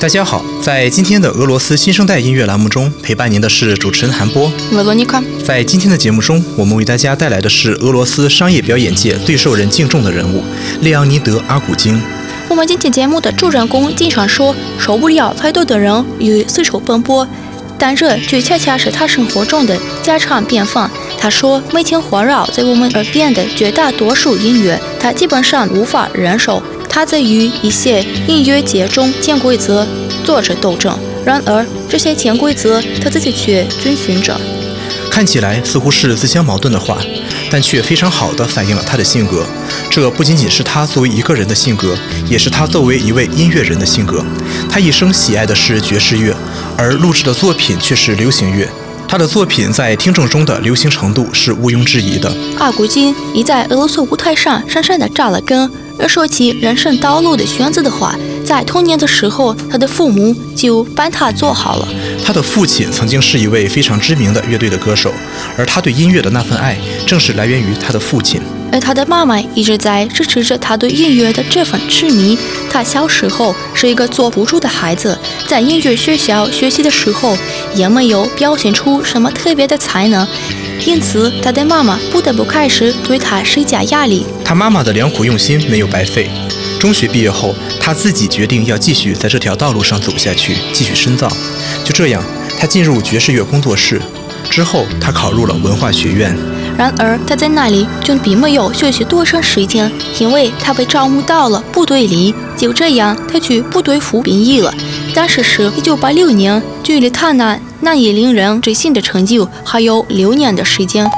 [0.00, 4.48] 大家好，在今天的俄罗斯新生代音乐栏目中，陪伴您的是主持人韩波。
[5.44, 10.44] 在今天的节目中，我们为大家带来的是俄罗斯商业表演界最受人敬重的人物——
[10.82, 12.00] 列昂尼德·阿古金。
[12.48, 17.26] 我们今天节目的主人公经常说受不了太多的人与四处奔波，
[17.76, 20.88] 但这却恰恰是他生活中的家常便饭。
[21.18, 26.62] 他说，每天环绕在我们耳边的绝大多数音乐，他基本上无法忍受。
[26.88, 29.86] 他在与一些音乐节中潜规则
[30.24, 34.40] 做着斗争，然而这些潜规则他自己却遵循着。
[35.10, 36.98] 看起来似乎是自相矛盾的话，
[37.50, 39.44] 但却非常好的反映了他的性格。
[39.90, 41.96] 这不仅仅是他作为一个人的性格，
[42.28, 44.24] 也是他作为一位音乐人的性格。
[44.70, 46.36] 他一生喜爱的是爵士乐，
[46.76, 48.68] 而录制的作品却是流行乐。
[49.08, 52.32] 他的作品在听众中的流行程度是毋庸置疑的。
[52.58, 55.68] 阿古金已在俄罗斯舞台上深深地扎了根。
[55.98, 61.88] 而说起人生道路的选择的话，在童年的时候，他的父母就帮他做好了。
[62.24, 65.12] 他的父亲曾经是一位非常知名的乐队的歌手，
[65.56, 68.40] 而他对音乐的那份爱，正是来源于他的父亲。
[68.70, 72.38] 而他的妈妈一直在支持着他对音乐的这份痴迷。
[72.70, 77.36] 他小时候是一个坐不住的孩子，在音乐学校学习的时候，
[77.74, 80.26] 也没有表现出什么特别的才能。
[80.86, 84.24] 因此，他的妈妈不得不开始对他施加压力。
[84.44, 86.30] 他妈妈的良苦用心没有白费。
[86.78, 91.28] 中学毕业后，他自己决定要继续在这条道路上走下去，继续深造。
[91.84, 92.22] 就这样，
[92.58, 94.00] 他进入爵士乐工作室。
[94.48, 96.34] 之后，他考入了文化学院。
[96.76, 99.90] 然而，他在那里就并没有学习多长时间，
[100.20, 102.32] 因为他被招募到了部队里。
[102.56, 104.72] 就这样，他去部队服兵役了。
[105.12, 111.08] 当时是1986年，距离他那难以令人置信的成就还有六年的时间。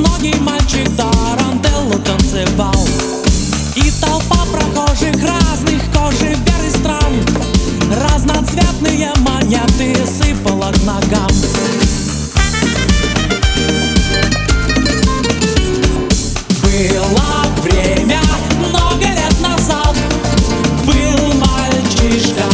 [0.00, 2.86] Длинноногий мальчик тарантеллу танцевал.
[3.76, 7.12] И толпа прохожих разных кожи вер и стран.
[7.90, 11.30] Разноцветные монеты сыпала к ногам.
[16.62, 18.20] Было время
[18.58, 19.96] много лет назад.
[20.86, 22.44] Был мальчишка,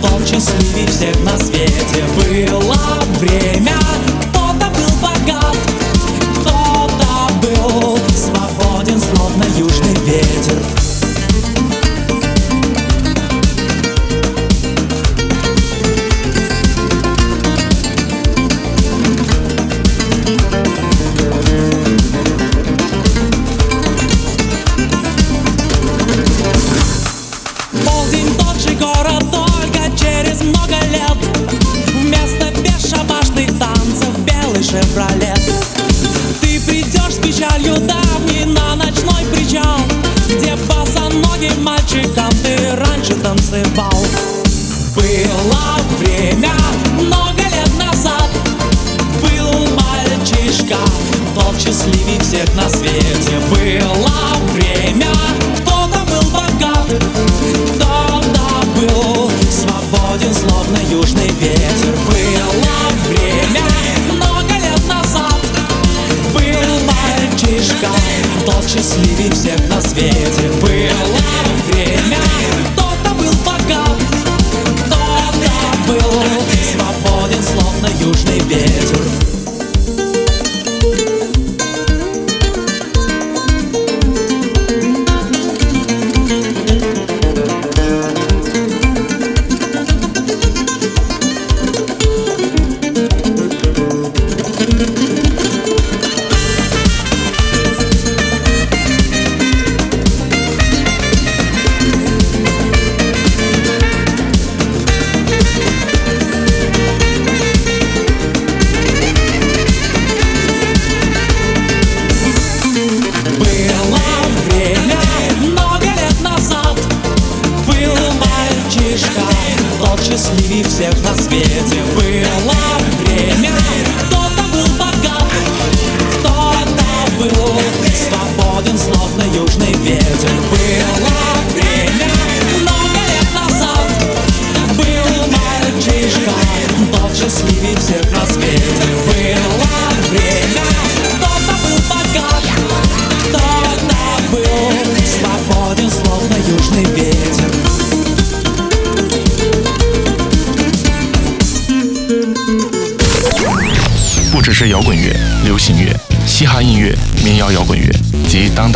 [0.00, 2.04] тот счастливей всех на свете.
[2.16, 2.76] Было
[3.18, 3.81] время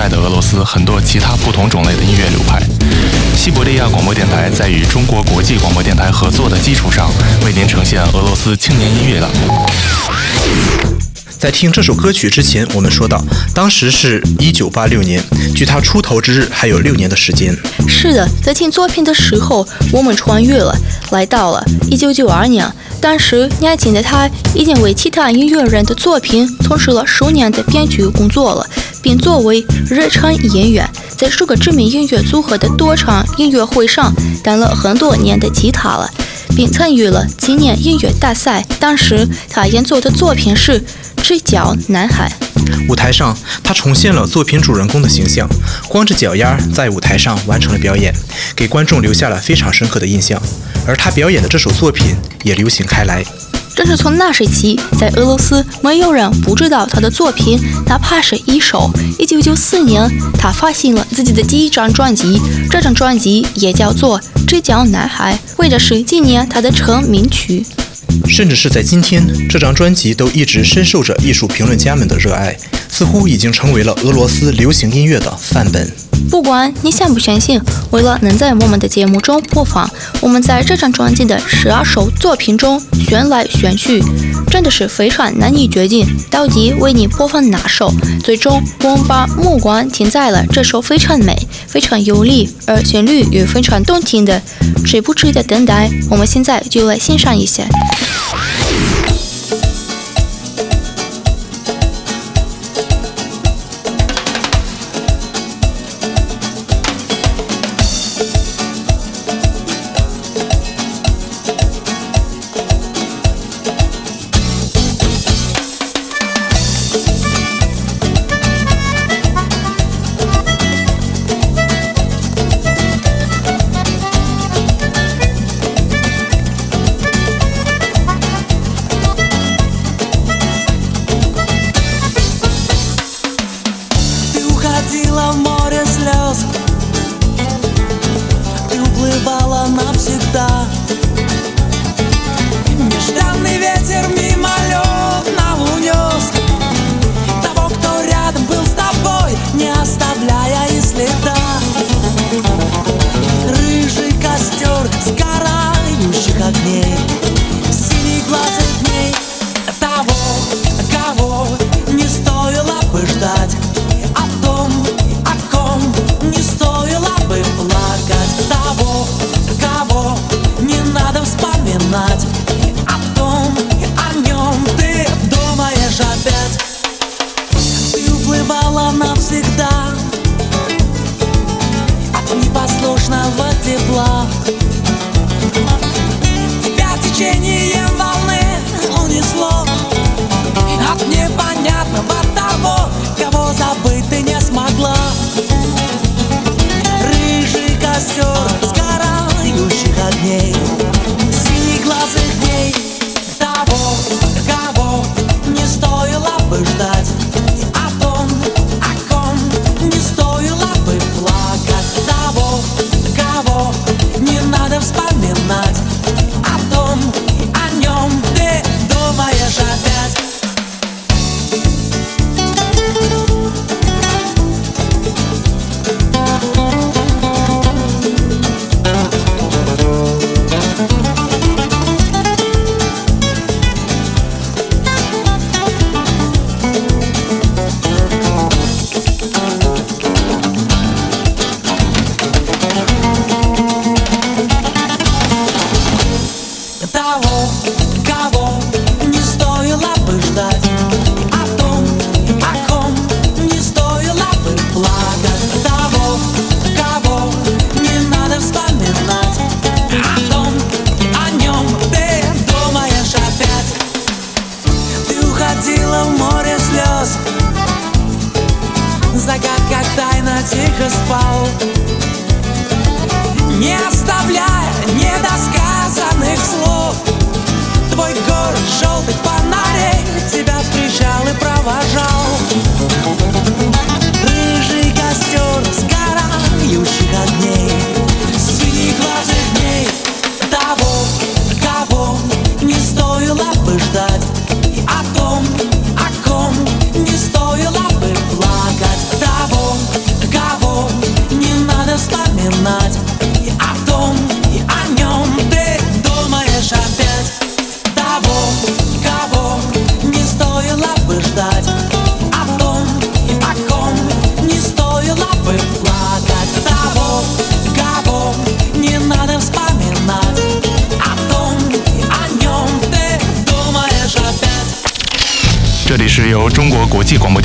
[0.07, 2.63] 代的俄罗斯很多其他不同种类的音乐流派。
[3.37, 7.11] 西伯利亚广播电台在与中国国际广播电台合作的基础上，
[7.45, 9.67] 为您呈现俄罗斯青年音乐栏目。
[11.39, 13.23] 在听这首歌曲之前，我们说到，
[13.53, 15.23] 当时是一九八六年，
[15.55, 17.55] 距他出头之日还有六年的时间。
[17.89, 20.75] 是的，在听作品的时候，我们穿越了，
[21.11, 22.65] 来到了一九九二年。
[22.99, 28.67] 当时年轻的他已经为其他音乐人的作品从事了数年的编曲工作了，
[29.07, 30.85] 并作为日常演员，
[31.17, 34.13] 在数个知名音乐组合的多场音乐会上
[34.43, 36.11] 担了很多年的吉他了，
[36.57, 38.67] 并参与了青年音乐大赛。
[38.81, 40.83] 当时他演奏的作品是。
[41.23, 42.31] 赤脚男孩，
[42.89, 45.49] 舞台上他重现了作品主人公的形象，
[45.89, 48.15] 光着脚丫在舞台上完成了表演，
[48.55, 50.41] 给观众留下了非常深刻的印象。
[50.87, 52.15] 而他表演的这首作品
[52.45, 53.25] 也流行开来。
[53.77, 58.91] 正是从那时起，在俄罗斯没有人不知道他的作品，哪怕是一首。
[59.19, 62.41] 一九九四年，他发行了自己的第一张专辑，
[62.71, 64.19] 这张专辑也叫做
[64.49, 67.67] 《赤脚男孩》，为的是纪念他的成名曲。
[68.27, 72.57] 甚至是在今天，这张专辑都一直深受着艺术评论家们的热爱，
[72.97, 75.93] 似乎已经成为了俄罗斯流行音乐的范本。
[76.31, 77.61] 不管你相不相信，
[77.91, 79.87] 为了能在我们的节目中播放，
[80.23, 84.03] 我们在这张专辑的十二首作品中选来选去，
[84.51, 87.93] 真的是非常难以决定到底为你播放哪首。
[88.25, 94.41] 最终，我们把目光停在了这首非常美、非常有力，而旋律也非常动听的
[94.83, 95.87] 《值不值得等待》。
[96.11, 97.63] 我们现在就来欣赏一下。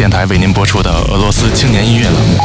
[0.01, 2.39] 电台为您播出的俄罗斯青年音乐栏目。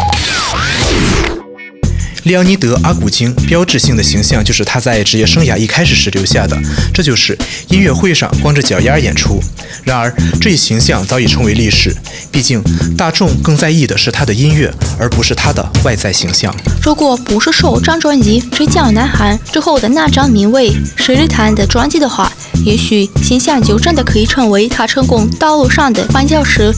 [2.24, 6.54] 利奥尼德·阿古京标志性的形象就是他在职业生涯一开始时留下的，
[6.92, 7.34] 这就是
[7.68, 9.40] 音乐会上光着脚丫演出。
[9.84, 11.96] 然而，这一形象早已成为历史，
[12.30, 12.62] 毕竟
[12.94, 16.54] 大众更在意的是他的音乐，而不是他的外在形象。
[16.82, 22.30] 如果不是受张专辑《追江南韩》之后的那张名为《十日谈》的专辑的话，
[22.66, 26.70] 也许形象就真的可以成为他成功道路上的绊脚石。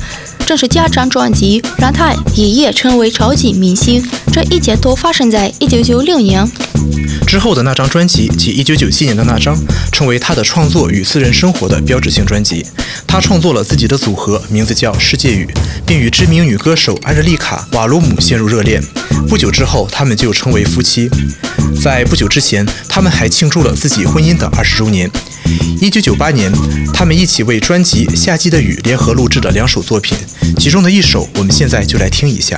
[0.49, 1.63] 正是家张专辑。
[1.77, 4.03] 让他一夜成为超级明星，
[4.41, 6.49] 这一切都发生在一九九六年。
[7.27, 9.59] 之后的那张专辑及一九九七年的那张，
[9.91, 12.65] 成为他的创作与私人生活的标志性专辑。
[13.05, 15.49] 他创作了自己的组合，名字叫世界雨，
[15.85, 18.81] 并与知名女歌手安热丽卡·瓦鲁姆陷入热恋。
[19.29, 21.11] 不久之后，他们就成为夫妻。
[21.83, 25.11] 在不久之前，他们还庆祝了自己婚姻的二十周年。
[25.81, 26.53] 一九九八年，
[26.95, 30.17] 他们一起为专辑《夏季的雨》联合录制了两首作品，
[30.59, 32.57] 其中的一首，我们现在就来听一下。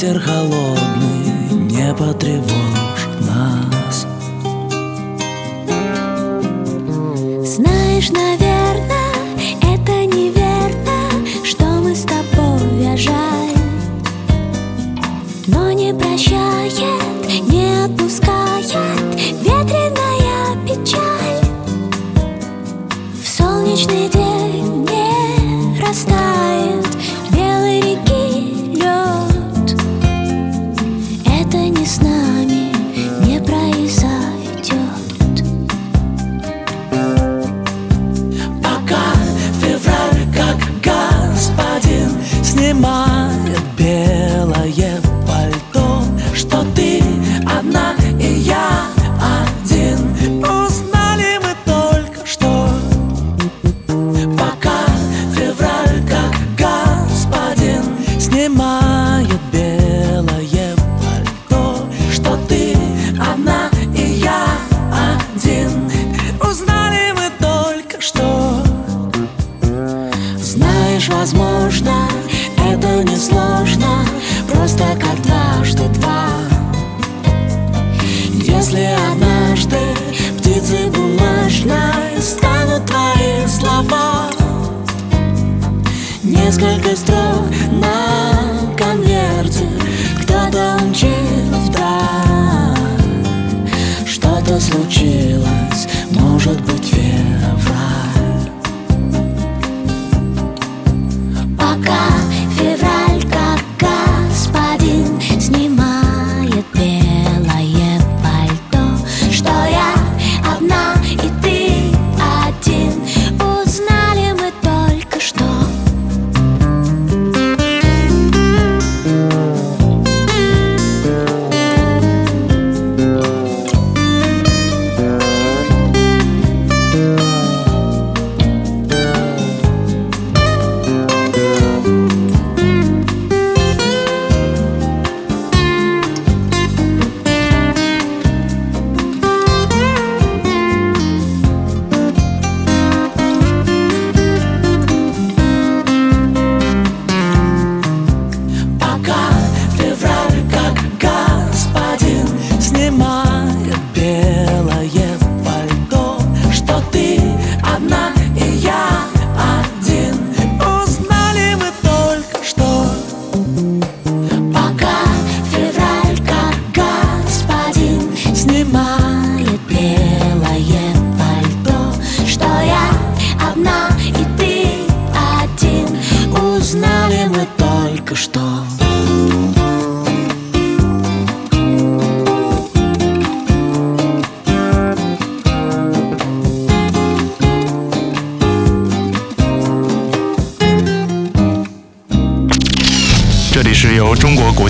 [0.00, 2.99] Ветер холодный не потревожит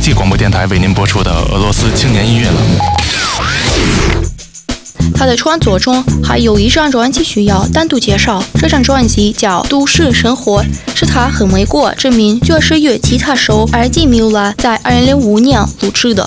[0.00, 2.78] 际广播电台为您播出的俄罗斯青年音乐栏目。
[5.14, 10.62] 他的创作中还有一张专辑需要单独介绍，这张专辑叫《都市生活》，
[10.98, 16.26] 是他和美国知名爵士乐吉他手埃吉米拉在2005年录制的。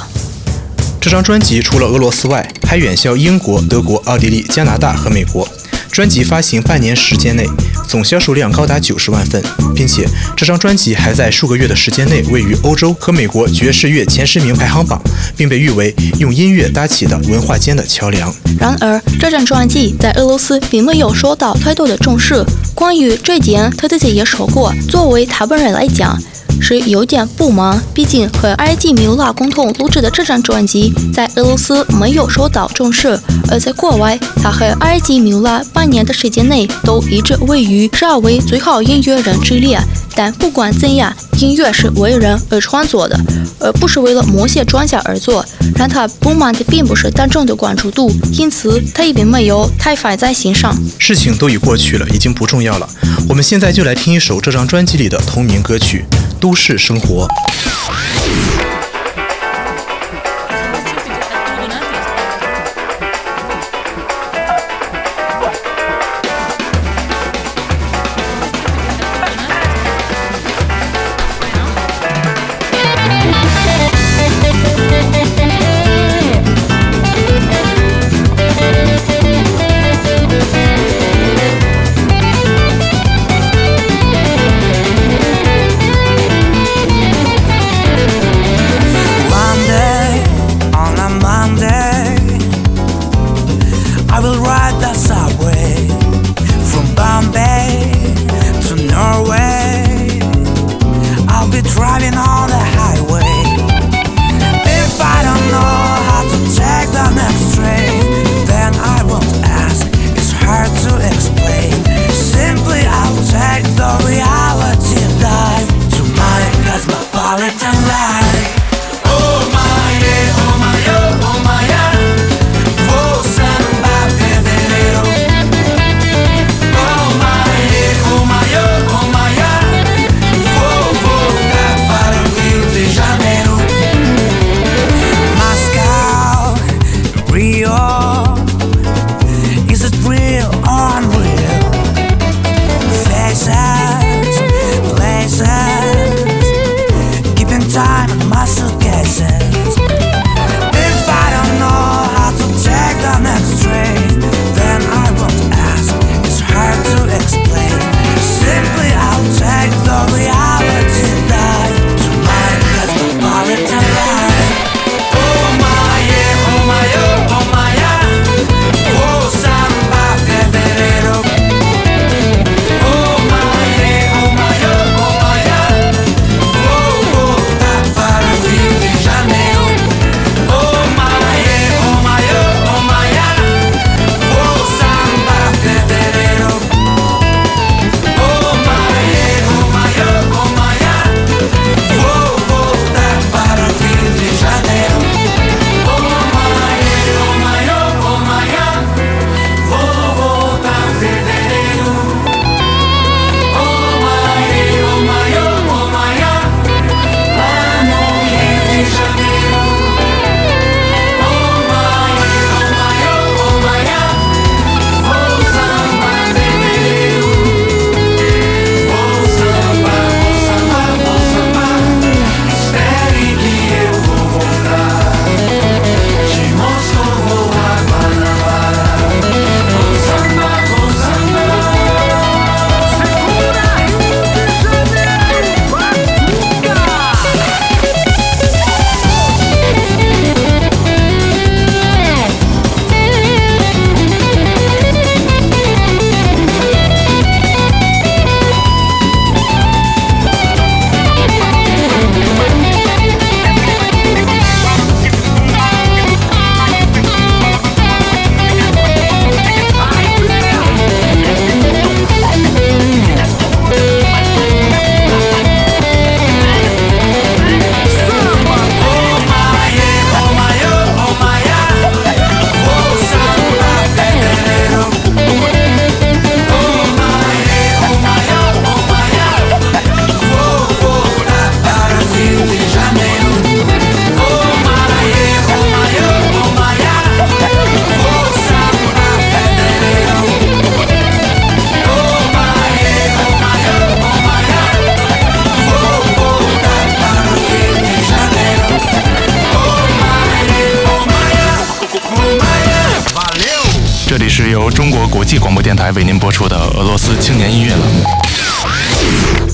[1.02, 5.48] 这张专辑除了俄罗斯外，还远销英国、德国、奥地利、加拿大和美国。
[5.94, 7.48] 专辑发行半年时间内，
[7.88, 9.40] 总销售量高达九十万份，
[9.76, 10.04] 并且
[10.36, 15.00] 这张专辑还在数个月的时间内位于欧洲和美国爵士乐前十名排行榜，
[15.38, 18.34] 并被誉为用音乐搭起的文化间的桥梁。
[18.60, 22.44] 然而，这张专辑在俄罗斯并没有受到太多的重视。
[22.74, 26.20] 关于这点，他自己也说过，作为他本人来讲。
[26.62, 39.78] 是有点不满，毕竟和埃及米拉共同录制的这张专辑在俄罗斯没有受到重视，而在国外，他和埃及米拉半年的时间内都一直位于十二位最好音乐人之列。
[40.16, 43.20] 但不管怎样，音乐是为人而创作的，
[43.60, 45.46] 而不是为了某些专家而做。
[45.76, 50.74] 让他不满的并不是大众的关注度，因此他也并没有太放在心上。
[50.98, 52.88] 事情都已过去了，已经不重要了。
[53.28, 56.06] 我们现在就来听一首这张专辑里的同名歌曲。
[56.40, 57.28] 都市生活。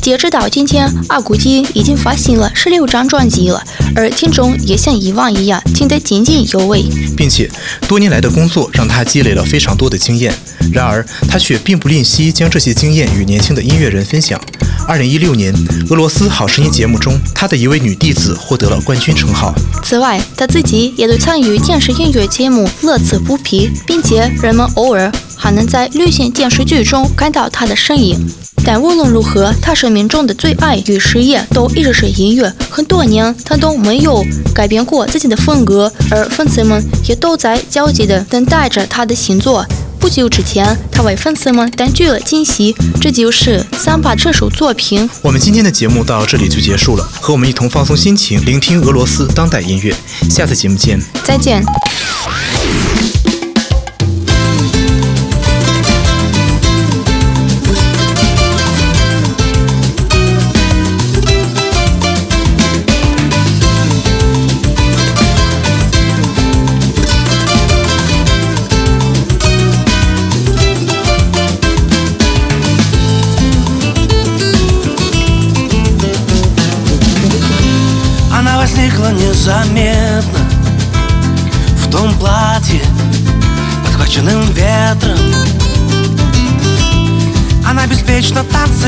[0.09, 3.63] 截止到今天，阿古基已经发行了十六张专辑了，
[3.95, 6.83] 而听众也像以往一样听得津津有味，
[7.15, 7.47] 并且
[7.87, 10.33] 多年来的工作让他积累了非常多的经验。
[10.73, 14.41] 然而，他却并不吝惜将这些经验与年轻的音乐人分享。
[14.87, 15.53] 二零一六年，
[15.91, 19.53] 俄罗斯好声音节目中，他的一位女弟子获得了冠军称号。
[19.83, 28.27] 此外，他自己也对参与电视音乐节目乐此不疲，并且人们偶尔还能在流行电视剧中看到他的身影。
[28.65, 32.53] 但无论如何，他生命中的最爱与事业都一直是音乐。
[32.69, 39.65] 很多年，他都没有改变过自己的风格，而粉丝们也都在焦急地等待着他的新作。
[39.99, 45.09] 不久之前，他为粉丝们带去了惊喜，这就是《三把》这首作品。
[45.21, 49.93] 我们今天的节目到这里就结束了，和我们一同放松心情，聆听俄罗斯当代音乐。
[50.29, 51.61] 下次节目见，再见。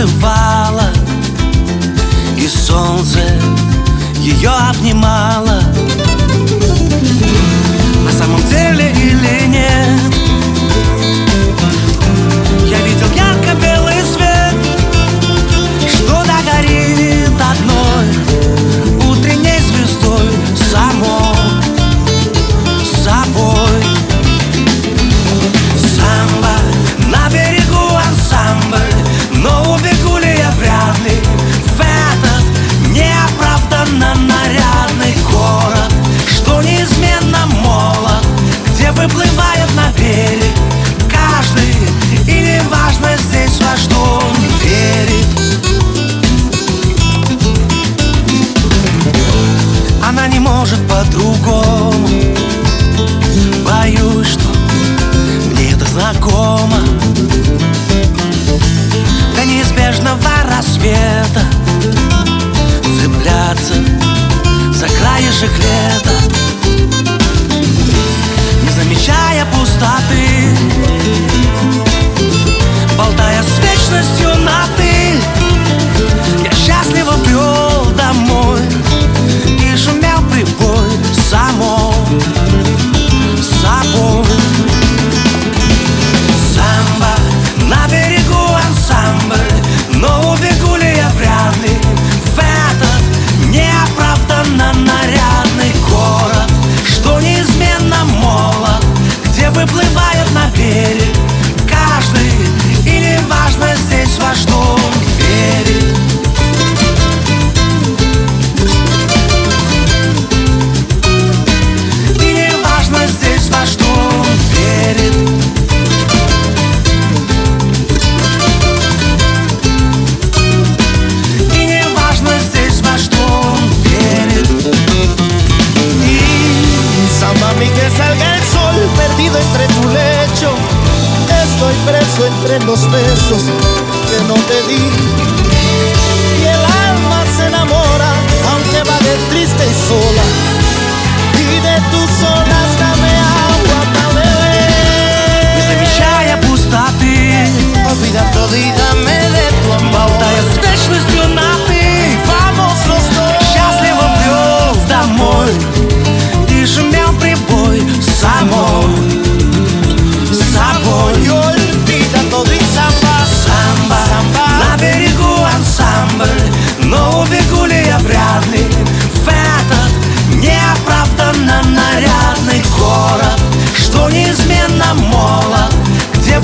[0.02, 0.41] levar.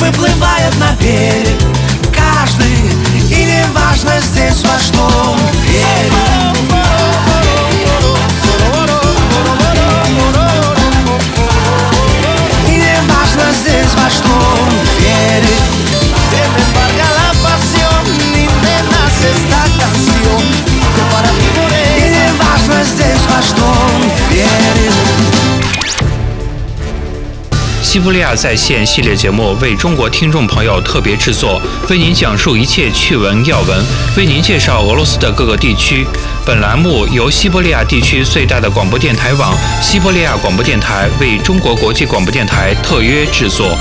[0.08, 1.77] выплывает на берег.
[27.88, 33.82] 西伯利亚在线系列节目为中国听众朋友特别制作，为您讲述一切趣闻要闻，
[34.18, 36.06] 为您介绍俄罗斯的各个地区。
[36.46, 43.78] 本栏目由西伯利亚地区最大的广播电台网——西伯利亚广播电台为中国国际广播电台特约制作。